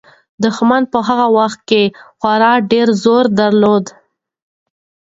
دښمن 0.43 0.83
په 0.91 0.99
هغه 1.07 1.27
وخت 1.37 1.59
کې 1.69 1.83
خورا 2.19 2.53
ډېر 2.71 2.87
زور 3.03 3.25
درلود. 3.39 3.85